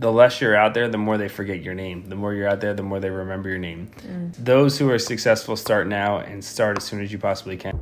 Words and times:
the 0.00 0.10
less 0.10 0.40
you're 0.40 0.56
out 0.56 0.72
there, 0.72 0.88
the 0.88 0.98
more 0.98 1.18
they 1.18 1.28
forget 1.28 1.62
your 1.62 1.74
name. 1.74 2.06
The 2.08 2.16
more 2.16 2.32
you're 2.32 2.48
out 2.48 2.60
there, 2.62 2.72
the 2.72 2.82
more 2.82 3.00
they 3.00 3.10
remember 3.10 3.50
your 3.50 3.58
name. 3.58 3.90
Those 4.38 4.78
who 4.78 4.90
are 4.90 4.98
successful 4.98 5.56
start 5.56 5.86
now 5.86 6.18
and 6.18 6.42
start 6.42 6.78
as 6.78 6.84
soon 6.84 7.02
as 7.02 7.12
you 7.12 7.18
possibly 7.18 7.58
can. 7.58 7.78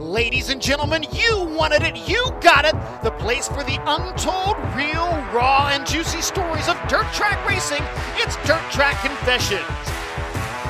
Ladies 0.00 0.48
and 0.48 0.60
gentlemen, 0.60 1.04
you 1.12 1.44
wanted 1.58 1.82
it, 1.82 2.08
you 2.08 2.24
got 2.40 2.64
it. 2.64 2.74
The 3.02 3.10
place 3.12 3.48
for 3.48 3.62
the 3.64 3.78
untold, 3.86 4.56
real, 4.74 5.08
raw, 5.32 5.70
and 5.72 5.86
juicy 5.86 6.22
stories 6.22 6.68
of 6.68 6.76
dirt 6.88 7.06
track 7.12 7.46
racing. 7.46 7.82
It's 8.16 8.36
Dirt 8.46 8.62
Track 8.70 8.98
Confessions. 9.02 9.91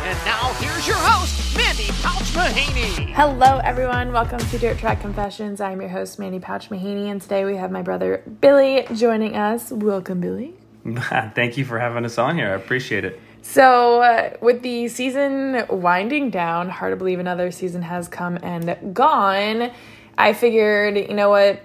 And 0.05 0.19
now 0.25 0.53
here's 0.55 0.85
your 0.85 0.97
host, 0.97 1.57
Mandy 1.57 1.87
Pauch 2.03 2.33
Mahaney. 2.33 3.15
Hello, 3.15 3.59
everyone. 3.59 4.11
Welcome 4.11 4.41
to 4.41 4.59
Dirt 4.59 4.77
Track 4.77 5.01
Confessions. 5.01 5.61
I'm 5.61 5.81
your 5.81 5.91
host, 5.91 6.19
Mandy 6.19 6.41
Pauch 6.41 6.71
Mahaney, 6.71 7.09
and 7.09 7.23
today 7.23 7.45
we 7.45 7.55
have 7.55 7.71
my 7.71 7.83
brother 7.83 8.25
Billy 8.41 8.85
joining 8.97 9.37
us. 9.37 9.71
Welcome, 9.71 10.21
Billy. 10.21 10.55
Thank 11.37 11.57
you 11.57 11.65
for 11.65 11.79
having 11.79 12.05
us 12.05 12.19
on 12.19 12.37
here. 12.37 12.49
I 12.49 12.55
appreciate 12.55 13.05
it. 13.05 13.21
So, 13.43 14.03
uh, 14.03 14.37
with 14.41 14.63
the 14.63 14.89
season 14.89 15.67
winding 15.69 16.31
down, 16.31 16.69
hard 16.69 16.91
to 16.91 16.97
believe 16.97 17.21
another 17.21 17.53
season 17.53 17.83
has 17.83 18.09
come 18.09 18.41
and 18.43 18.93
gone. 18.93 19.71
I 20.19 20.33
figured, 20.33 20.99
you 20.99 21.15
know 21.15 21.31
what? 21.31 21.63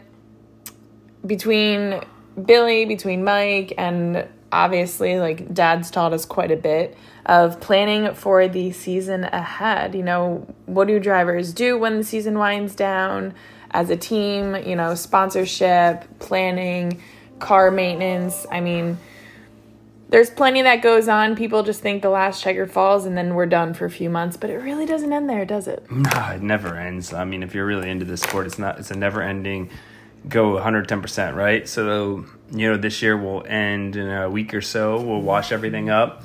Between 1.25 2.03
Billy, 2.45 2.85
between 2.85 3.23
Mike, 3.23 3.73
and 3.79 4.27
obviously, 4.51 5.19
like, 5.19 5.51
Dad's 5.55 5.89
taught 5.89 6.13
us 6.13 6.23
quite 6.23 6.51
a 6.51 6.55
bit 6.55 6.95
of 7.27 7.59
planning 7.59 8.13
for 8.15 8.47
the 8.47 8.71
season 8.71 9.25
ahead. 9.25 9.93
You 9.93 10.03
know, 10.03 10.47
what 10.65 10.87
do 10.87 10.99
drivers 10.99 11.53
do 11.53 11.77
when 11.77 11.97
the 11.97 12.03
season 12.03 12.39
winds 12.39 12.73
down 12.73 13.33
as 13.71 13.89
a 13.89 13.97
team? 13.97 14.55
You 14.55 14.75
know, 14.75 14.95
sponsorship, 14.95 16.05
planning, 16.19 17.01
car 17.39 17.69
maintenance. 17.69 18.47
I 18.49 18.61
mean, 18.61 18.97
there's 20.09 20.29
plenty 20.29 20.61
that 20.61 20.81
goes 20.81 21.09
on. 21.09 21.35
People 21.35 21.63
just 21.63 21.81
think 21.81 22.01
the 22.01 22.09
last 22.09 22.41
checker 22.41 22.65
falls 22.65 23.05
and 23.05 23.17
then 23.17 23.35
we're 23.35 23.45
done 23.45 23.73
for 23.73 23.85
a 23.85 23.89
few 23.89 24.09
months, 24.09 24.37
but 24.37 24.49
it 24.49 24.57
really 24.57 24.85
doesn't 24.85 25.11
end 25.11 25.29
there, 25.29 25.45
does 25.45 25.67
it? 25.67 25.89
No, 25.91 26.31
it 26.33 26.41
never 26.41 26.77
ends. 26.77 27.13
I 27.13 27.25
mean, 27.25 27.43
if 27.43 27.53
you're 27.53 27.65
really 27.65 27.89
into 27.89 28.05
this 28.05 28.21
sport, 28.21 28.47
it's 28.47 28.57
not. 28.57 28.79
It's 28.79 28.89
a 28.89 28.95
never 28.95 29.21
ending. 29.21 29.69
Go 30.29 30.53
110 30.53 31.01
percent, 31.01 31.35
right? 31.35 31.67
So 31.67 32.25
you 32.51 32.69
know, 32.69 32.77
this 32.77 33.01
year 33.01 33.17
will 33.17 33.45
end 33.45 33.97
in 33.97 34.09
a 34.09 34.29
week 34.29 34.53
or 34.53 34.61
so. 34.61 35.01
We'll 35.01 35.21
wash 35.21 35.51
everything 35.51 35.89
up. 35.89 36.23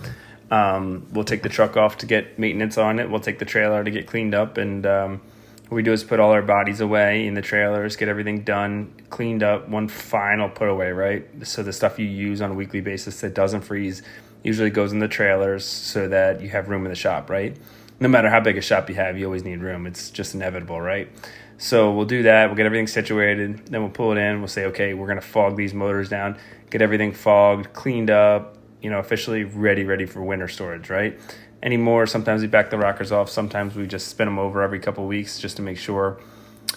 Um, 0.53 1.06
we'll 1.12 1.25
take 1.25 1.42
the 1.42 1.48
truck 1.48 1.78
off 1.78 1.97
to 1.98 2.06
get 2.06 2.39
maintenance 2.39 2.77
on 2.77 2.98
it. 2.98 3.11
We'll 3.11 3.20
take 3.20 3.39
the 3.39 3.47
trailer 3.47 3.83
to 3.83 3.91
get 3.91 4.06
cleaned 4.06 4.34
up, 4.34 4.58
and 4.58 4.84
um, 4.86 5.22
what 5.69 5.77
we 5.77 5.83
do 5.83 5.95
is 5.95 6.05
put 6.05 6.20
all 6.20 6.33
our 6.33 6.42
bodies 6.42 6.83
away 6.83 7.27
in 7.27 7.33
the 7.33 7.41
trailers, 7.41 7.97
get 7.97 8.08
everything 8.08 8.42
done, 8.42 8.92
cleaned 9.08 9.42
up. 9.42 9.70
One 9.70 9.89
final 9.89 10.50
put 10.50 10.69
away, 10.69 10.92
right? 10.92 11.27
So 11.47 11.62
the 11.62 11.73
stuff 11.73 11.98
you 11.98 12.05
use 12.05 12.42
on 12.42 12.50
a 12.50 12.55
weekly 12.55 12.83
basis 12.83 13.23
that 13.23 13.33
doesn't 13.33 13.62
freeze 13.62 14.03
usually 14.42 14.69
goes 14.69 14.92
in 14.92 14.98
the 14.98 15.08
trailers 15.08 15.64
so 15.64 16.06
that 16.08 16.42
you 16.42 16.50
have 16.50 16.69
room 16.69 16.84
in 16.84 16.91
the 16.91 16.97
shop, 16.97 17.30
right? 17.30 17.56
No 17.98 18.08
matter 18.08 18.28
how 18.28 18.41
big 18.41 18.58
a 18.58 18.61
shop 18.61 18.91
you 18.91 18.97
have, 18.97 19.17
you 19.17 19.25
always 19.25 19.45
need 19.45 19.62
room. 19.62 19.86
It's 19.86 20.11
just 20.11 20.34
inevitable, 20.34 20.83
right? 20.83 21.08
So 21.56 21.92
we'll 21.92 22.05
do 22.05 22.25
that. 22.25 22.48
We'll 22.48 22.56
get 22.56 22.67
everything 22.67 22.89
situated. 22.89 23.64
Then 23.69 23.80
we'll 23.80 23.91
pull 23.91 24.12
it 24.12 24.19
in. 24.19 24.41
We'll 24.41 24.48
say, 24.48 24.67
okay, 24.67 24.92
we're 24.92 25.06
gonna 25.06 25.23
fog 25.23 25.56
these 25.56 25.73
motors 25.73 26.11
down, 26.11 26.36
get 26.69 26.83
everything 26.83 27.14
fogged, 27.14 27.73
cleaned 27.73 28.11
up, 28.11 28.58
you 28.83 28.91
know, 28.91 28.98
officially 28.98 29.44
ready, 29.44 29.84
ready 29.84 30.05
for 30.06 30.22
winter 30.22 30.48
storage, 30.48 30.91
right? 30.91 31.19
Anymore, 31.62 32.06
sometimes 32.06 32.42
we 32.42 32.48
back 32.48 32.70
the 32.70 32.78
rockers 32.78 33.12
off. 33.12 33.30
Sometimes 33.30 33.77
we 33.77 33.86
just 33.86 34.08
spin 34.08 34.27
them 34.27 34.39
over 34.39 34.62
every 34.62 34.80
couple 34.80 35.06
weeks 35.06 35.39
just 35.39 35.56
to 35.56 35.62
make 35.62 35.78
sure 35.78 36.20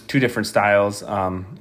two 0.06 0.20
different 0.20 0.46
styles, 0.46 1.02
um, 1.02 1.58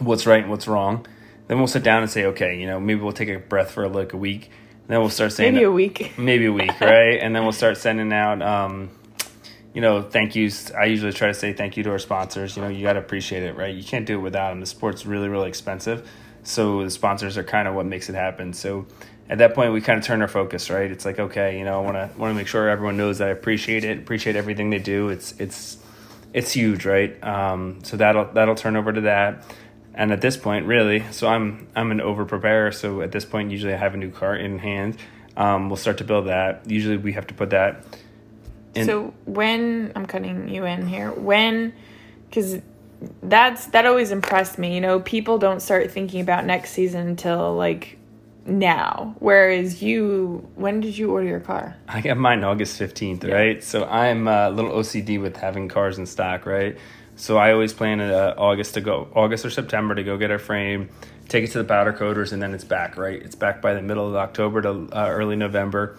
what's 0.00 0.26
right 0.26 0.42
and 0.42 0.50
what's 0.50 0.66
wrong. 0.66 1.06
Then 1.46 1.58
we'll 1.58 1.68
sit 1.68 1.84
down 1.84 2.02
and 2.02 2.10
say, 2.10 2.24
okay, 2.26 2.58
you 2.60 2.66
know, 2.66 2.80
maybe 2.80 3.00
we'll 3.00 3.12
take 3.12 3.28
a 3.28 3.38
breath 3.38 3.70
for 3.70 3.88
like 3.88 4.12
a 4.12 4.16
week. 4.16 4.50
then 4.88 4.98
we'll 4.98 5.10
start 5.10 5.32
saying 5.32 5.54
Maybe 5.54 5.64
a 5.64 5.70
week. 5.70 6.12
maybe 6.18 6.46
a 6.46 6.52
week, 6.52 6.80
right? 6.80 7.20
and 7.20 7.34
then 7.34 7.44
we'll 7.44 7.52
start 7.52 7.76
sending 7.76 8.12
out, 8.12 8.42
um, 8.42 8.90
you 9.72 9.80
know, 9.80 10.02
thank 10.02 10.34
yous. 10.34 10.72
I 10.72 10.86
usually 10.86 11.12
try 11.12 11.28
to 11.28 11.34
say 11.34 11.52
thank 11.52 11.76
you 11.76 11.84
to 11.84 11.90
our 11.90 11.98
sponsors. 12.00 12.56
You 12.56 12.62
know, 12.62 12.68
you 12.68 12.82
got 12.82 12.94
to 12.94 12.98
appreciate 12.98 13.44
it, 13.44 13.56
right? 13.56 13.72
You 13.74 13.84
can't 13.84 14.06
do 14.06 14.14
it 14.14 14.22
without 14.22 14.50
them. 14.50 14.58
The 14.58 14.66
sport's 14.66 15.06
really, 15.06 15.28
really 15.28 15.48
expensive. 15.48 16.08
So 16.46 16.84
the 16.84 16.90
sponsors 16.90 17.36
are 17.36 17.44
kind 17.44 17.66
of 17.66 17.74
what 17.74 17.86
makes 17.86 18.08
it 18.08 18.14
happen. 18.14 18.52
So 18.52 18.86
at 19.28 19.38
that 19.38 19.54
point, 19.54 19.72
we 19.72 19.80
kind 19.80 19.98
of 19.98 20.04
turn 20.04 20.22
our 20.22 20.28
focus, 20.28 20.70
right? 20.70 20.90
It's 20.90 21.04
like, 21.04 21.18
okay, 21.18 21.58
you 21.58 21.64
know, 21.64 21.80
I 21.80 21.84
want 21.84 21.96
to 21.96 22.18
want 22.18 22.30
to 22.30 22.34
make 22.34 22.46
sure 22.46 22.68
everyone 22.68 22.96
knows 22.96 23.18
that 23.18 23.28
I 23.28 23.30
appreciate 23.32 23.84
it, 23.84 23.98
appreciate 23.98 24.36
everything 24.36 24.70
they 24.70 24.78
do. 24.78 25.08
It's 25.08 25.32
it's 25.38 25.78
it's 26.32 26.52
huge, 26.52 26.86
right? 26.86 27.22
Um, 27.24 27.82
so 27.82 27.96
that'll 27.96 28.26
that'll 28.26 28.54
turn 28.54 28.76
over 28.76 28.92
to 28.92 29.00
that. 29.02 29.44
And 29.94 30.12
at 30.12 30.20
this 30.20 30.36
point, 30.36 30.66
really, 30.66 31.04
so 31.10 31.26
I'm 31.26 31.66
I'm 31.74 31.90
an 31.90 32.00
over 32.00 32.24
preparer. 32.24 32.70
So 32.70 33.00
at 33.00 33.10
this 33.10 33.24
point, 33.24 33.50
usually 33.50 33.74
I 33.74 33.78
have 33.78 33.94
a 33.94 33.96
new 33.96 34.10
car 34.10 34.36
in 34.36 34.58
hand. 34.58 34.98
Um, 35.36 35.68
we'll 35.68 35.76
start 35.76 35.98
to 35.98 36.04
build 36.04 36.28
that. 36.28 36.70
Usually 36.70 36.96
we 36.96 37.12
have 37.14 37.26
to 37.26 37.34
put 37.34 37.50
that. 37.50 37.84
in 38.74 38.86
so 38.86 39.14
when 39.24 39.90
I'm 39.96 40.06
cutting 40.06 40.48
you 40.48 40.64
in 40.64 40.86
here, 40.86 41.10
when 41.10 41.72
because 42.28 42.60
that's 43.22 43.66
that 43.66 43.86
always 43.86 44.10
impressed 44.10 44.58
me. 44.58 44.74
You 44.74 44.80
know, 44.80 45.00
people 45.00 45.38
don't 45.38 45.60
start 45.60 45.90
thinking 45.90 46.20
about 46.20 46.44
next 46.44 46.70
season 46.72 47.08
until 47.08 47.54
like 47.54 47.98
now. 48.46 49.14
Whereas 49.18 49.82
you, 49.82 50.48
when 50.54 50.80
did 50.80 50.96
you 50.96 51.10
order 51.10 51.26
your 51.26 51.40
car? 51.40 51.76
I 51.88 52.00
got 52.00 52.16
mine 52.16 52.44
August 52.44 52.80
15th, 52.80 53.30
right? 53.30 53.62
So 53.62 53.84
I'm 53.84 54.28
a 54.28 54.50
little 54.50 54.70
OCD 54.72 55.20
with 55.20 55.36
having 55.36 55.68
cars 55.68 55.98
in 55.98 56.06
stock, 56.06 56.46
right? 56.46 56.78
So 57.16 57.38
I 57.38 57.52
always 57.52 57.72
plan 57.72 58.00
uh, 58.00 58.34
August 58.36 58.74
to 58.74 58.80
go, 58.80 59.08
August 59.14 59.44
or 59.44 59.50
September 59.50 59.94
to 59.94 60.02
go 60.02 60.18
get 60.18 60.30
a 60.30 60.38
frame, 60.38 60.90
take 61.28 61.44
it 61.44 61.50
to 61.52 61.58
the 61.58 61.64
powder 61.64 61.92
coaters, 61.92 62.32
and 62.32 62.42
then 62.42 62.52
it's 62.52 62.64
back, 62.64 62.96
right? 62.96 63.20
It's 63.20 63.34
back 63.34 63.62
by 63.62 63.74
the 63.74 63.82
middle 63.82 64.06
of 64.06 64.14
October 64.16 64.62
to 64.62 64.88
uh, 64.92 65.08
early 65.08 65.36
November. 65.36 65.96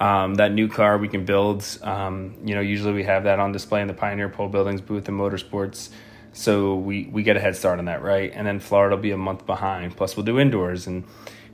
Um, 0.00 0.34
that 0.34 0.52
new 0.52 0.68
car 0.68 0.98
we 0.98 1.08
can 1.08 1.24
build, 1.24 1.64
um, 1.82 2.34
you 2.44 2.54
know, 2.54 2.60
usually 2.60 2.92
we 2.92 3.04
have 3.04 3.24
that 3.24 3.38
on 3.38 3.52
display 3.52 3.80
in 3.80 3.88
the 3.88 3.94
Pioneer 3.94 4.28
Pole 4.28 4.48
Buildings 4.48 4.82
booth 4.82 5.08
and 5.08 5.18
Motorsports. 5.18 5.90
So 6.36 6.76
we, 6.76 7.06
we 7.06 7.22
get 7.22 7.38
a 7.38 7.40
head 7.40 7.56
start 7.56 7.78
on 7.78 7.86
that, 7.86 8.02
right? 8.02 8.30
And 8.34 8.46
then 8.46 8.60
Florida 8.60 8.94
will 8.94 9.02
be 9.02 9.10
a 9.10 9.16
month 9.16 9.46
behind. 9.46 9.96
Plus, 9.96 10.16
we'll 10.18 10.26
do 10.26 10.38
indoors. 10.38 10.86
And, 10.86 11.04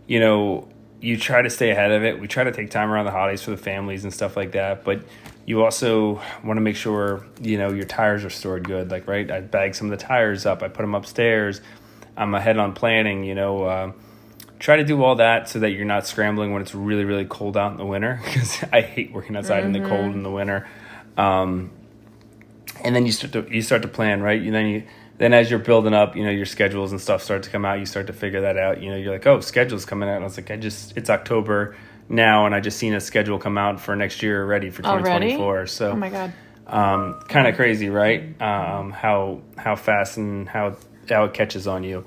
you 0.09 0.19
know, 0.19 0.69
you 1.01 1.17
try 1.17 1.41
to 1.41 1.51
stay 1.51 1.71
ahead 1.71 1.93
of 1.93 2.03
it. 2.03 2.19
We 2.19 2.27
try 2.27 2.43
to 2.43 2.51
take 2.51 2.71
time 2.71 2.91
around 2.91 3.05
the 3.05 3.13
holidays 3.13 3.43
for 3.43 3.53
the 3.53 3.57
families 3.57 4.03
and 4.03 4.13
stuff 4.13 4.37
like 4.37 4.53
that. 4.53 4.83
But 4.83 5.05
you 5.47 5.63
also 5.65 6.21
want 6.43 6.57
to 6.57 6.61
make 6.61 6.75
sure, 6.75 7.25
you 7.41 7.59
know, 7.59 7.71
your 7.71 7.85
tires 7.85 8.25
are 8.25 8.31
stored 8.31 8.65
good. 8.65 8.91
Like, 8.91 9.07
right? 9.07 9.31
I 9.31 9.41
bag 9.41 9.77
some 9.77 9.91
of 9.91 9.97
the 9.97 10.05
tires 10.05 10.47
up, 10.47 10.65
I 10.65 10.69
put 10.69 10.83
them 10.83 10.97
upstairs. 10.97 11.61
I'm 12.17 12.35
ahead 12.35 12.59
on 12.59 12.73
planning, 12.75 13.23
you 13.23 13.37
know. 13.37 13.63
Uh, 13.63 13.93
try 14.59 14.77
to 14.79 14.85
do 14.85 15.03
all 15.05 15.15
that 15.17 15.49
so 15.49 15.61
that 15.61 15.71
you're 15.71 15.85
not 15.85 16.09
scrambling 16.09 16.53
when 16.53 16.61
it's 16.61 16.75
really, 16.75 17.05
really 17.05 17.25
cold 17.25 17.57
out 17.57 17.71
in 17.71 17.79
the 17.79 17.87
winter 17.87 18.21
because 18.25 18.65
I 18.73 18.81
hate 18.81 19.13
working 19.13 19.37
outside 19.37 19.63
in 19.63 19.71
the 19.71 19.81
cold 19.81 20.13
in 20.13 20.25
the 20.25 20.31
winter. 20.31 20.67
Um, 21.17 21.71
and 22.85 22.95
then 22.95 23.07
you 23.07 23.13
start 23.13 23.33
to 23.33 23.47
you 23.55 23.63
start 23.63 23.83
to 23.83 23.89
plan, 23.89 24.23
right? 24.23 24.41
And 24.41 24.55
then 24.55 24.67
you 24.67 24.83
then 25.19 25.33
as 25.33 25.51
you're 25.51 25.59
building 25.61 25.95
up, 25.95 26.17
you 26.17 26.25
know, 26.25 26.31
your 26.31 26.47
schedules 26.47 26.91
and 26.93 27.01
stuff 27.01 27.23
start 27.23 27.43
to 27.45 27.51
come 27.51 27.65
out. 27.65 27.79
You 27.79 27.87
start 27.87 28.07
to 28.09 28.13
figure 28.13 28.41
that 28.43 28.57
out. 28.57 28.83
You 28.83 28.91
know, 28.91 28.97
you're 28.97 29.13
like, 29.13 29.27
oh, 29.27 29.41
schedule's 29.41 29.85
coming 29.85 30.09
out. 30.09 30.17
And 30.17 30.25
I 30.25 30.27
was 30.27 30.37
like, 30.37 30.51
I 30.51 30.57
just 30.57 30.97
it's 30.97 31.11
October 31.11 31.77
now, 32.09 32.47
and 32.47 32.55
I 32.55 32.61
just 32.61 32.79
seen 32.79 32.95
a 32.95 33.01
schedule 33.01 33.39
come 33.39 33.57
out 33.57 33.81
for 33.81 33.95
next 33.97 34.23
year 34.23 34.43
already 34.43 34.71
for 34.71 34.85
Already? 34.85 35.05
2024. 35.37 35.67
So 35.69 35.91
Oh 35.93 35.97
my 35.97 36.11
god. 36.11 36.33
um, 36.67 37.21
kind 37.29 37.47
of 37.47 37.55
crazy, 37.57 37.89
right? 37.89 38.41
Um, 38.43 38.91
how 38.91 39.43
how 39.57 39.77
fast 39.77 40.17
and 40.17 40.49
how 40.49 40.77
how 41.09 41.25
it 41.25 41.35
catches 41.35 41.67
on 41.67 41.85
you. 41.85 42.05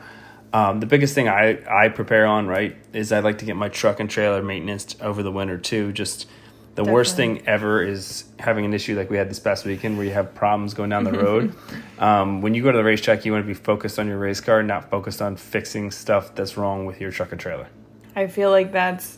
Um, 0.54 0.80
the 0.80 0.86
biggest 0.86 1.16
thing 1.16 1.28
I 1.28 1.60
I 1.70 1.90
prepare 1.90 2.26
on, 2.26 2.48
right, 2.48 2.76
is 2.94 3.12
I 3.12 3.20
like 3.20 3.40
to 3.40 3.46
get 3.46 3.56
my 3.56 3.70
truck 3.70 4.00
and 4.00 4.10
trailer 4.10 4.42
maintenance 4.42 4.96
over 5.02 5.22
the 5.24 5.32
winter 5.32 5.58
too. 5.58 5.92
Just 5.92 6.28
the 6.76 6.84
worst 6.84 7.16
thing 7.16 7.48
ever 7.48 7.82
is 7.82 8.26
having 8.38 8.66
an 8.66 8.74
issue 8.74 8.98
like 8.98 9.10
we 9.10 9.18
had 9.18 9.30
this 9.30 9.40
past 9.40 9.66
weekend 9.66 9.98
where 9.98 10.06
you 10.06 10.12
have 10.12 10.36
problems 10.36 10.74
going 10.74 10.90
down 10.90 11.06
the 11.06 11.12
road. 11.14 11.56
um, 12.00 12.42
when 12.42 12.54
you 12.54 12.62
go 12.62 12.72
to 12.72 12.78
the 12.78 12.84
racetrack, 12.84 13.26
you 13.26 13.32
want 13.32 13.44
to 13.44 13.48
be 13.48 13.54
focused 13.54 13.98
on 13.98 14.08
your 14.08 14.18
race 14.18 14.42
car, 14.42 14.62
not 14.62 14.90
focused 14.90 15.22
on 15.22 15.38
fixing 15.38 15.90
stuff 15.90 16.36
that's 16.36 16.58
wrong 16.58 16.86
with 16.86 17.00
your 17.00 17.12
truck 17.12 17.32
and 17.32 17.40
trailer. 17.40 17.68
I 18.16 18.28
feel 18.28 18.50
like 18.52 18.72
that's 18.72 19.18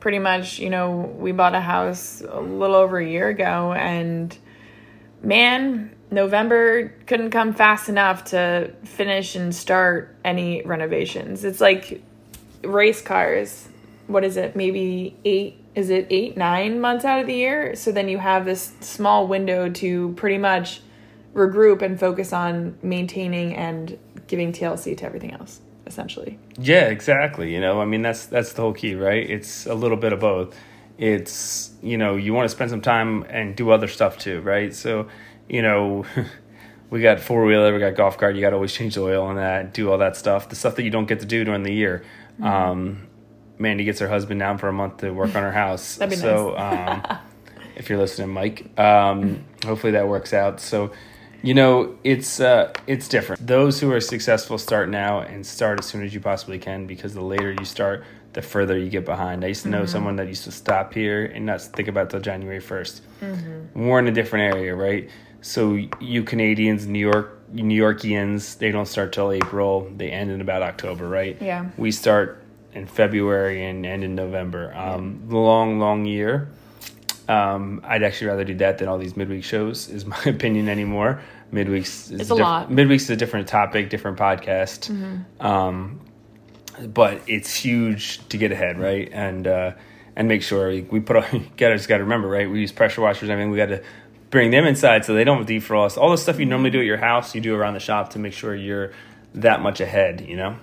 pretty 0.00 0.18
much, 0.18 0.58
you 0.58 0.70
know, 0.70 1.12
we 1.18 1.32
bought 1.32 1.54
a 1.54 1.60
house 1.60 2.22
a 2.26 2.40
little 2.40 2.76
over 2.76 2.98
a 2.98 3.06
year 3.06 3.28
ago 3.28 3.72
and 3.72 4.36
man, 5.22 5.94
November 6.10 6.94
couldn't 7.06 7.30
come 7.30 7.52
fast 7.52 7.88
enough 7.88 8.24
to 8.26 8.72
finish 8.84 9.34
and 9.34 9.54
start 9.54 10.14
any 10.24 10.62
renovations. 10.62 11.44
It's 11.44 11.60
like 11.60 12.02
race 12.62 13.02
cars. 13.02 13.68
What 14.06 14.24
is 14.24 14.36
it? 14.36 14.56
Maybe 14.56 15.16
eight, 15.24 15.62
is 15.78 15.90
it 15.90 16.08
eight, 16.10 16.36
nine 16.36 16.80
months 16.80 17.04
out 17.04 17.20
of 17.20 17.28
the 17.28 17.34
year? 17.34 17.76
So 17.76 17.92
then 17.92 18.08
you 18.08 18.18
have 18.18 18.44
this 18.44 18.72
small 18.80 19.28
window 19.28 19.70
to 19.70 20.12
pretty 20.14 20.36
much 20.36 20.80
regroup 21.34 21.82
and 21.82 22.00
focus 22.00 22.32
on 22.32 22.76
maintaining 22.82 23.54
and 23.54 23.96
giving 24.26 24.52
TLC 24.52 24.96
to 24.98 25.04
everything 25.04 25.30
else, 25.34 25.60
essentially. 25.86 26.36
Yeah, 26.58 26.86
exactly. 26.86 27.54
You 27.54 27.60
know, 27.60 27.80
I 27.80 27.84
mean 27.84 28.02
that's 28.02 28.26
that's 28.26 28.54
the 28.54 28.62
whole 28.62 28.72
key, 28.72 28.96
right? 28.96 29.30
It's 29.30 29.66
a 29.66 29.74
little 29.74 29.96
bit 29.96 30.12
of 30.12 30.18
both. 30.18 30.56
It's 30.98 31.70
you 31.80 31.96
know 31.96 32.16
you 32.16 32.34
want 32.34 32.46
to 32.46 32.48
spend 32.48 32.70
some 32.70 32.80
time 32.80 33.22
and 33.28 33.54
do 33.54 33.70
other 33.70 33.86
stuff 33.86 34.18
too, 34.18 34.40
right? 34.40 34.74
So, 34.74 35.06
you 35.48 35.62
know, 35.62 36.04
we 36.90 37.02
got 37.02 37.20
four 37.20 37.44
wheeler, 37.44 37.72
we 37.72 37.78
got 37.78 37.94
golf 37.94 38.18
cart. 38.18 38.34
You 38.34 38.40
got 38.40 38.50
to 38.50 38.56
always 38.56 38.72
change 38.72 38.96
the 38.96 39.02
oil 39.02 39.22
on 39.26 39.36
that, 39.36 39.72
do 39.72 39.92
all 39.92 39.98
that 39.98 40.16
stuff, 40.16 40.48
the 40.48 40.56
stuff 40.56 40.74
that 40.74 40.82
you 40.82 40.90
don't 40.90 41.06
get 41.06 41.20
to 41.20 41.26
do 41.26 41.44
during 41.44 41.62
the 41.62 41.72
year. 41.72 42.02
Um, 42.42 43.06
Mandy 43.58 43.84
gets 43.84 44.00
her 44.00 44.08
husband 44.08 44.40
down 44.40 44.58
for 44.58 44.68
a 44.68 44.72
month 44.72 44.98
to 44.98 45.10
work 45.10 45.34
on 45.34 45.42
her 45.42 45.52
house. 45.52 45.96
That'd 45.96 46.10
be 46.10 46.16
so, 46.16 46.56
um, 46.56 47.02
if 47.76 47.88
you're 47.88 47.98
listening, 47.98 48.30
Mike, 48.30 48.78
um, 48.78 49.44
hopefully 49.64 49.92
that 49.92 50.08
works 50.08 50.32
out. 50.32 50.60
So, 50.60 50.92
you 51.42 51.54
know, 51.54 51.96
it's 52.02 52.40
uh, 52.40 52.72
it's 52.86 53.08
different. 53.08 53.46
Those 53.46 53.80
who 53.80 53.92
are 53.92 54.00
successful 54.00 54.58
start 54.58 54.88
now 54.88 55.20
and 55.20 55.46
start 55.46 55.78
as 55.78 55.86
soon 55.86 56.02
as 56.02 56.12
you 56.12 56.20
possibly 56.20 56.58
can 56.58 56.86
because 56.86 57.14
the 57.14 57.22
later 57.22 57.52
you 57.52 57.64
start, 57.64 58.04
the 58.32 58.42
further 58.42 58.76
you 58.76 58.90
get 58.90 59.04
behind. 59.04 59.44
I 59.44 59.48
used 59.48 59.62
to 59.62 59.68
know 59.68 59.86
someone 59.86 60.16
that 60.16 60.26
used 60.26 60.44
to 60.44 60.52
stop 60.52 60.92
here 60.92 61.26
and 61.26 61.46
not 61.46 61.60
think 61.62 61.88
about 61.88 62.10
till 62.10 62.20
January 62.20 62.60
1st. 62.60 63.00
We're 63.74 63.98
in 64.00 64.08
a 64.08 64.12
different 64.12 64.54
area, 64.54 64.74
right? 64.74 65.08
So 65.40 65.78
you 66.00 66.24
Canadians, 66.24 66.86
New 66.86 66.98
York, 66.98 67.40
New 67.52 67.80
Yorkians, 67.80 68.58
they 68.58 68.72
don't 68.72 68.86
start 68.86 69.12
till 69.12 69.30
April. 69.30 69.90
They 69.96 70.10
end 70.10 70.30
in 70.30 70.40
about 70.40 70.62
October, 70.62 71.08
right? 71.08 71.40
Yeah. 71.40 71.66
We 71.76 71.92
start 71.92 72.42
in 72.78 72.86
February 72.86 73.64
and 73.66 73.84
end 73.84 74.04
in 74.04 74.14
November. 74.14 74.72
Um, 74.74 75.28
long, 75.28 75.78
long 75.78 76.04
year. 76.04 76.48
Um, 77.28 77.82
I'd 77.84 78.02
actually 78.02 78.28
rather 78.28 78.44
do 78.44 78.54
that 78.54 78.78
than 78.78 78.88
all 78.88 78.96
these 78.98 79.16
midweek 79.16 79.44
shows. 79.44 79.88
Is 79.88 80.06
my 80.06 80.20
opinion 80.26 80.68
anymore. 80.68 81.20
Midweeks 81.52 82.12
is 82.12 82.20
It's 82.20 82.30
a 82.30 82.34
diff- 82.34 82.42
lot. 82.42 82.70
Midweeks 82.70 83.02
is 83.02 83.10
a 83.10 83.16
different 83.16 83.48
topic, 83.48 83.90
different 83.90 84.18
podcast. 84.18 84.90
Um, 85.40 86.00
but 86.86 87.20
it's 87.26 87.54
huge 87.54 88.26
to 88.28 88.38
get 88.38 88.52
ahead, 88.52 88.78
right? 88.78 89.08
And 89.12 89.46
uh, 89.46 89.72
and 90.14 90.28
make 90.28 90.42
sure 90.42 90.68
we 90.68 91.00
put. 91.00 91.16
All, 91.16 91.24
you 91.32 91.46
gotta 91.56 91.76
just 91.76 91.88
got 91.88 91.98
to 91.98 92.04
remember, 92.04 92.28
right? 92.28 92.48
We 92.50 92.60
use 92.60 92.72
pressure 92.72 93.00
washers. 93.00 93.28
I 93.30 93.36
mean, 93.36 93.50
we 93.50 93.56
got 93.56 93.66
to 93.66 93.82
bring 94.30 94.50
them 94.50 94.64
inside 94.66 95.04
so 95.04 95.14
they 95.14 95.24
don't 95.24 95.46
defrost. 95.48 95.96
All 95.98 96.10
the 96.10 96.18
stuff 96.18 96.38
you 96.38 96.46
normally 96.46 96.70
do 96.70 96.78
at 96.80 96.86
your 96.86 96.98
house, 96.98 97.34
you 97.34 97.40
do 97.40 97.54
around 97.56 97.74
the 97.74 97.80
shop 97.80 98.10
to 98.10 98.18
make 98.18 98.32
sure 98.34 98.54
you're 98.54 98.92
that 99.34 99.60
much 99.60 99.80
ahead. 99.80 100.20
You 100.20 100.36
know. 100.36 100.58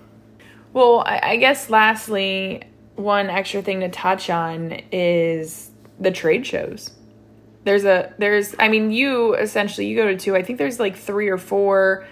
Well, 0.76 1.04
I, 1.06 1.22
I 1.24 1.38
guess 1.38 1.70
lastly, 1.70 2.62
one 2.98 3.30
extra 3.30 3.62
thing 3.62 3.80
to 3.80 3.88
touch 3.88 4.30
on 4.30 4.82
is 4.92 5.72
the 6.02 6.12
trade 6.12 6.46
shows. 6.46 6.92
There's 7.64 7.86
a 7.86 8.14
there's 8.18 8.54
I 8.60 8.68
mean 8.68 8.92
you 8.92 9.36
essentially 9.36 9.88
you 9.88 9.96
go 9.96 10.08
to 10.08 10.18
two. 10.18 10.36
I 10.36 10.44
think 10.44 10.60
there's 10.60 10.78
like 10.78 10.98
three 10.98 11.30
or 11.30 11.38
four. 11.38 12.06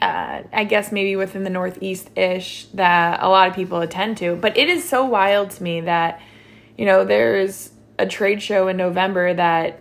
Uh, 0.00 0.42
I 0.52 0.64
guess 0.64 0.90
maybe 0.90 1.14
within 1.14 1.44
the 1.44 1.50
Northeast 1.50 2.10
ish 2.16 2.66
that 2.74 3.22
a 3.22 3.28
lot 3.28 3.48
of 3.48 3.54
people 3.54 3.80
attend 3.80 4.16
to, 4.18 4.34
but 4.34 4.56
it 4.58 4.68
is 4.68 4.86
so 4.86 5.04
wild 5.04 5.50
to 5.50 5.62
me 5.62 5.82
that 5.82 6.20
you 6.76 6.84
know 6.84 7.04
there's 7.04 7.70
a 7.96 8.06
trade 8.06 8.42
show 8.42 8.66
in 8.66 8.76
November 8.76 9.32
that 9.34 9.80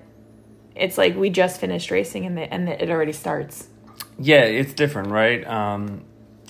it's 0.76 1.00
like 1.00 1.16
we 1.16 1.32
just 1.32 1.60
finished 1.60 1.90
racing 1.90 2.28
and 2.28 2.38
the, 2.38 2.42
and 2.54 2.68
the, 2.68 2.84
it 2.84 2.92
already 2.92 3.12
starts. 3.12 3.70
Yeah, 4.20 4.44
it's 4.44 4.74
different, 4.74 5.10
right? 5.10 5.46
Um, 5.48 6.04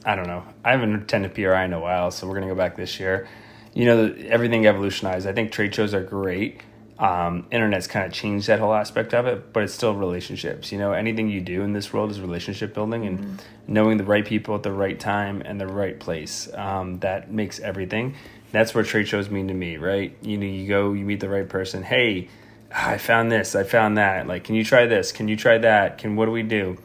I 0.06 0.16
don't 0.16 0.28
know. 0.28 0.44
I 0.64 0.72
haven't 0.72 0.96
attended 0.96 1.34
PRI 1.36 1.66
in 1.66 1.74
a 1.74 1.80
while, 1.80 2.12
so 2.12 2.28
we're 2.28 2.36
gonna 2.36 2.48
go 2.48 2.56
back 2.56 2.76
this 2.76 3.00
year. 3.00 3.28
You 3.74 3.86
know, 3.86 4.16
everything 4.28 4.66
evolutionized. 4.66 5.28
I 5.28 5.34
think 5.34 5.52
trade 5.52 5.74
shows 5.74 5.94
are 5.94 6.04
great. 6.04 6.62
Um, 7.02 7.48
internet's 7.50 7.88
kind 7.88 8.06
of 8.06 8.14
changed 8.14 8.46
that 8.48 8.60
whole 8.60 8.76
aspect 8.76 9.16
of 9.16 9.26
it, 9.26 9.54
but 9.54 9.64
it's 9.64 9.74
still 9.74 9.96
relationships. 9.96 10.72
You 10.72 10.78
know, 10.78 10.92
anything 10.92 11.30
you 11.30 11.42
do 11.42 11.64
in 11.64 11.74
this 11.74 11.92
world 11.92 12.12
is 12.12 12.22
relationship 12.22 12.76
building 12.76 13.08
and 13.08 13.42
knowing 13.68 13.98
the 13.98 14.04
right 14.04 14.24
people 14.24 14.54
at 14.54 14.62
the 14.62 14.72
right 14.72 15.00
time 15.00 15.42
and 15.44 15.60
the 15.60 15.66
right 15.66 16.00
place. 16.00 16.48
Um, 16.54 17.00
that 17.00 17.32
makes 17.32 17.60
everything. 17.60 18.16
That's 18.52 18.76
what 18.76 18.86
trade 18.86 19.08
shows 19.08 19.32
mean 19.32 19.48
to 19.48 19.54
me, 19.54 19.78
right? 19.78 20.16
You 20.22 20.38
know, 20.38 20.46
you 20.46 20.68
go, 20.68 20.94
you 20.94 21.04
meet 21.04 21.22
the 21.22 21.30
right 21.30 21.50
person. 21.50 21.82
Hey, 21.82 22.30
I 22.74 23.00
found 23.00 23.32
this, 23.32 23.56
I 23.56 23.64
found 23.64 23.98
that. 23.98 24.28
Like, 24.28 24.44
can 24.44 24.54
you 24.54 24.64
try 24.64 24.86
this? 24.86 25.12
Can 25.12 25.28
you 25.28 25.36
try 25.36 25.58
that? 25.58 25.98
Can 25.98 26.16
what 26.16 26.26
do 26.26 26.32
we 26.32 26.44
do? 26.44 26.78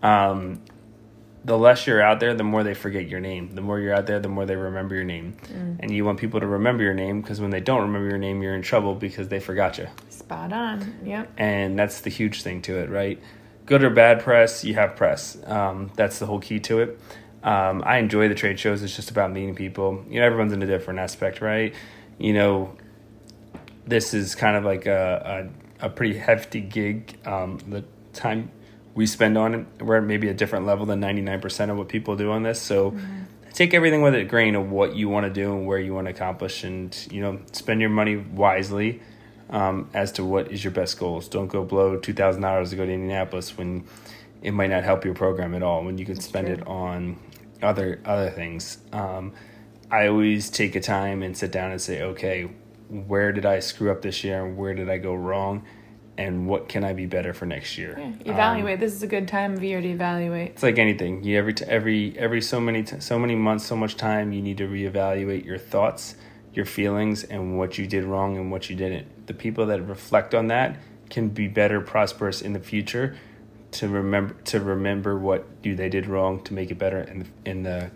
Um, 0.00 0.60
the 1.46 1.56
less 1.56 1.86
you're 1.86 2.02
out 2.02 2.18
there, 2.18 2.34
the 2.34 2.42
more 2.42 2.64
they 2.64 2.74
forget 2.74 3.06
your 3.06 3.20
name. 3.20 3.54
The 3.54 3.60
more 3.60 3.78
you're 3.78 3.94
out 3.94 4.06
there, 4.06 4.18
the 4.18 4.28
more 4.28 4.44
they 4.44 4.56
remember 4.56 4.96
your 4.96 5.04
name. 5.04 5.36
And 5.78 5.92
you 5.92 6.04
want 6.04 6.18
people 6.18 6.40
to 6.40 6.46
remember 6.46 6.82
your 6.82 6.92
name 6.92 7.22
because 7.22 7.40
when 7.40 7.50
they 7.50 7.60
don't 7.60 7.82
remember 7.82 8.08
your 8.08 8.18
name, 8.18 8.42
you're 8.42 8.56
in 8.56 8.62
trouble 8.62 8.96
because 8.96 9.28
they 9.28 9.38
forgot 9.38 9.78
you. 9.78 9.86
Spot 10.10 10.52
on. 10.52 10.98
Yep. 11.04 11.32
And 11.38 11.78
that's 11.78 12.00
the 12.00 12.10
huge 12.10 12.42
thing 12.42 12.62
to 12.62 12.78
it, 12.78 12.90
right? 12.90 13.22
Good 13.64 13.84
or 13.84 13.90
bad 13.90 14.20
press, 14.22 14.64
you 14.64 14.74
have 14.74 14.96
press. 14.96 15.38
Um, 15.46 15.92
that's 15.94 16.18
the 16.18 16.26
whole 16.26 16.40
key 16.40 16.58
to 16.60 16.80
it. 16.80 17.00
Um, 17.44 17.80
I 17.86 17.98
enjoy 17.98 18.28
the 18.28 18.34
trade 18.34 18.58
shows. 18.58 18.82
It's 18.82 18.96
just 18.96 19.12
about 19.12 19.30
meeting 19.30 19.54
people. 19.54 20.04
You 20.08 20.18
know, 20.18 20.26
everyone's 20.26 20.52
in 20.52 20.60
a 20.64 20.66
different 20.66 20.98
aspect, 20.98 21.40
right? 21.40 21.72
You 22.18 22.32
know, 22.32 22.76
this 23.86 24.14
is 24.14 24.34
kind 24.34 24.56
of 24.56 24.64
like 24.64 24.86
a, 24.86 25.48
a, 25.80 25.86
a 25.86 25.90
pretty 25.90 26.18
hefty 26.18 26.60
gig. 26.60 27.16
Um, 27.24 27.58
the 27.68 27.84
time 28.12 28.50
we 28.96 29.06
spend 29.06 29.38
on 29.38 29.54
it, 29.54 29.66
we're 29.80 29.98
at 29.98 30.04
maybe 30.04 30.28
a 30.28 30.34
different 30.34 30.66
level 30.66 30.86
than 30.86 31.00
99% 31.00 31.70
of 31.70 31.76
what 31.76 31.88
people 31.88 32.16
do 32.16 32.32
on 32.32 32.42
this. 32.42 32.60
So 32.60 32.96
take 33.52 33.74
everything 33.74 34.02
with 34.02 34.14
a 34.14 34.24
grain 34.24 34.56
of 34.56 34.70
what 34.70 34.96
you 34.96 35.08
want 35.08 35.24
to 35.24 35.30
do 35.30 35.52
and 35.52 35.66
where 35.66 35.78
you 35.78 35.94
want 35.94 36.06
to 36.06 36.10
accomplish 36.10 36.64
and, 36.64 36.96
you 37.12 37.20
know, 37.20 37.38
spend 37.52 37.80
your 37.80 37.90
money 37.90 38.16
wisely 38.16 39.02
um, 39.50 39.90
as 39.94 40.12
to 40.12 40.24
what 40.24 40.50
is 40.50 40.64
your 40.64 40.72
best 40.72 40.98
goals. 40.98 41.28
Don't 41.28 41.48
go 41.48 41.62
blow 41.62 41.98
$2,000 41.98 42.70
to 42.70 42.76
go 42.76 42.86
to 42.86 42.92
Indianapolis 42.92 43.56
when 43.56 43.84
it 44.42 44.52
might 44.52 44.70
not 44.70 44.82
help 44.82 45.04
your 45.04 45.14
program 45.14 45.54
at 45.54 45.62
all, 45.62 45.84
when 45.84 45.98
you 45.98 46.06
can 46.06 46.18
spend 46.18 46.46
true. 46.46 46.56
it 46.56 46.66
on 46.66 47.18
other 47.62 48.00
other 48.04 48.30
things. 48.30 48.78
Um, 48.92 49.32
I 49.90 50.08
always 50.08 50.50
take 50.50 50.74
a 50.74 50.80
time 50.80 51.22
and 51.22 51.36
sit 51.36 51.52
down 51.52 51.70
and 51.70 51.80
say, 51.80 52.02
okay, 52.02 52.50
where 52.88 53.32
did 53.32 53.46
I 53.46 53.60
screw 53.60 53.90
up 53.90 54.02
this 54.02 54.24
year 54.24 54.44
and 54.44 54.56
where 54.56 54.74
did 54.74 54.90
I 54.90 54.98
go 54.98 55.14
wrong? 55.14 55.64
And 56.18 56.46
what 56.46 56.68
can 56.68 56.82
I 56.82 56.94
be 56.94 57.04
better 57.04 57.34
for 57.34 57.44
next 57.44 57.76
year? 57.76 57.98
Um, 58.02 58.18
Evaluate. 58.24 58.80
this 58.80 58.94
is 58.94 59.02
a 59.02 59.06
good 59.06 59.28
time 59.28 59.52
of 59.54 59.62
year 59.62 59.80
to 59.82 59.88
evaluate. 59.88 60.52
it's 60.52 60.62
like 60.62 60.78
anything. 60.78 61.22
You 61.22 61.36
every 61.36 61.52
t- 61.52 61.66
every 61.68 62.18
every 62.18 62.40
so 62.40 62.58
many 62.58 62.82
t- 62.84 63.00
so 63.00 63.18
many 63.18 63.34
months, 63.34 63.66
so 63.66 63.76
much 63.76 63.96
time. 63.96 64.32
You 64.32 64.40
need 64.40 64.56
to 64.58 64.66
reevaluate 64.66 65.44
your 65.44 65.58
thoughts, 65.58 66.16
your 66.54 66.64
feelings, 66.64 67.22
and 67.24 67.58
what 67.58 67.76
you 67.76 67.86
did 67.86 68.04
wrong 68.04 68.36
and 68.38 68.50
what 68.50 68.70
you 68.70 68.76
didn't. 68.76 69.26
The 69.26 69.34
people 69.34 69.66
that 69.66 69.82
reflect 69.82 70.34
on 70.34 70.46
that 70.46 70.78
can 71.10 71.28
be 71.28 71.48
better, 71.48 71.80
prosperous 71.82 72.40
in 72.40 72.54
the 72.54 72.60
future. 72.60 73.16
To 73.72 73.88
remember 73.88 74.34
to 74.44 74.60
remember 74.60 75.18
what 75.18 75.44
you 75.62 75.74
they 75.76 75.90
did 75.90 76.06
wrong 76.06 76.42
to 76.44 76.54
make 76.54 76.70
it 76.70 76.78
better 76.78 77.00
in 77.02 77.18
the, 77.18 77.50
in 77.50 77.62
the 77.62 77.90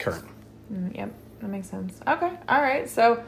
current. 0.00 0.24
Mm, 0.72 0.96
Yep, 0.96 1.14
that 1.40 1.48
makes 1.48 1.68
sense. 1.70 2.00
Okay, 2.08 2.32
all 2.48 2.60
right. 2.60 2.88
So, 2.88 3.22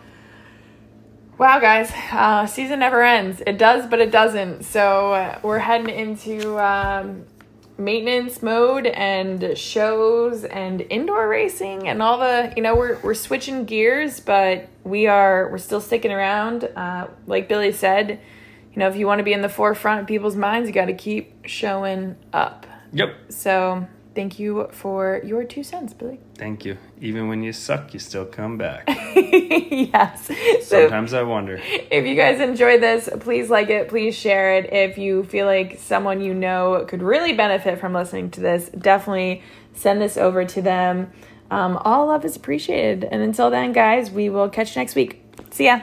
wow, 1.39 1.59
guys, 1.59 1.91
uh, 2.13 2.47
season 2.47 2.81
never 2.81 3.03
ends. 3.03 3.43
It 3.47 3.59
does, 3.59 3.87
but 3.87 4.01
it 4.01 4.11
doesn't. 4.11 4.65
So 4.65 5.13
uh, 5.13 5.39
we're 5.43 5.59
heading 5.59 5.89
into 5.89 6.59
um, 6.59 7.25
maintenance 7.79 8.43
mode 8.43 8.87
and 8.87 9.57
shows 9.57 10.45
and 10.45 10.81
indoor 10.83 11.29
racing 11.29 11.89
and 11.89 12.03
all 12.03 12.19
the. 12.19 12.53
You 12.57 12.63
know, 12.63 12.77
we're 12.77 12.99
we're 13.01 13.15
switching 13.15 13.65
gears, 13.65 14.21
but 14.21 14.69
we 14.85 15.07
are 15.07 15.49
we're 15.51 15.59
still 15.59 15.81
sticking 15.81 16.13
around. 16.13 16.65
Uh, 16.77 17.09
like 17.27 17.49
Billy 17.49 17.73
said, 17.73 18.21
you 18.73 18.79
know, 18.79 18.89
if 18.89 18.97
you 18.97 19.07
want 19.07 19.19
to 19.19 19.25
be 19.25 19.33
in 19.33 19.43
the 19.43 19.49
forefront 19.49 20.03
of 20.03 20.07
people's 20.07 20.37
minds, 20.37 20.69
you 20.69 20.75
got 20.75 20.87
to 20.87 20.95
keep 20.95 21.47
showing 21.47 22.17
up. 22.33 22.67
Yep. 22.93 23.15
So. 23.31 23.87
Thank 24.15 24.39
you 24.39 24.69
for 24.73 25.21
your 25.25 25.45
two 25.45 25.63
cents, 25.63 25.95
Billy. 25.95 26.21
Thank 26.37 26.65
you. 26.67 26.77
Even 27.01 27.29
when 27.29 27.43
you 27.43 27.53
suck, 27.53 27.95
you 27.95 28.01
still 28.01 28.27
come 28.27 28.59
back. 28.59 28.85
yes. 28.89 30.27
So 30.67 30.83
Sometimes 30.83 31.15
I 31.15 31.23
wonder. 31.23 31.61
if 31.63 32.05
you 32.07 32.15
guys 32.15 32.41
enjoyed 32.41 32.83
this, 32.83 33.09
please 33.21 33.49
like 33.49 33.71
it, 33.71 33.89
please 33.89 34.15
share 34.15 34.57
it. 34.57 34.73
If 34.73 34.99
you 34.99 35.25
feel 35.25 35.47
like 35.47 35.79
someone 35.79 36.21
you 36.21 36.35
know 36.35 36.85
could 36.87 37.03
really 37.03 37.33
benefit 37.33 37.81
from 37.81 37.95
listening 37.95 38.31
to 38.33 38.41
this, 38.41 38.69
definitely 38.71 39.43
send 39.73 40.03
this 40.03 40.17
over 40.19 40.45
to 40.45 40.61
them. 40.61 41.11
Um, 41.51 41.77
all 41.79 42.07
love 42.07 42.25
is 42.25 42.37
appreciated. 42.37 43.05
And 43.05 43.23
until 43.23 43.51
then, 43.51 43.73
guys, 43.73 44.11
we 44.11 44.29
will 44.29 44.49
catch 44.49 44.77
you 44.77 44.81
next 44.81 44.95
week. 44.95 45.23
See 45.51 45.65
ya. 45.67 45.81